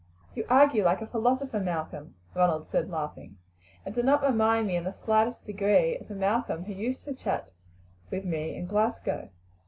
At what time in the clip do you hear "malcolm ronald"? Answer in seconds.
1.59-2.67